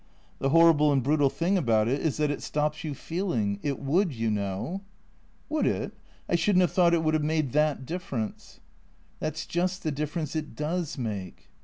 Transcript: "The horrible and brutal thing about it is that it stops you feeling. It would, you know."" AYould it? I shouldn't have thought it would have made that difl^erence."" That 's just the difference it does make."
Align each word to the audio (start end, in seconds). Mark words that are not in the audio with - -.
"The 0.39 0.49
horrible 0.49 0.91
and 0.91 1.03
brutal 1.03 1.29
thing 1.29 1.59
about 1.59 1.87
it 1.87 2.01
is 2.01 2.17
that 2.17 2.31
it 2.31 2.41
stops 2.41 2.83
you 2.83 2.95
feeling. 2.95 3.59
It 3.61 3.77
would, 3.77 4.11
you 4.15 4.31
know."" 4.31 4.81
AYould 5.51 5.65
it? 5.67 5.91
I 6.27 6.33
shouldn't 6.33 6.61
have 6.61 6.71
thought 6.71 6.95
it 6.95 7.03
would 7.03 7.13
have 7.13 7.23
made 7.23 7.51
that 7.51 7.85
difl^erence."" 7.85 8.57
That 9.19 9.37
's 9.37 9.45
just 9.45 9.83
the 9.83 9.91
difference 9.91 10.35
it 10.35 10.55
does 10.55 10.97
make." 10.97 11.51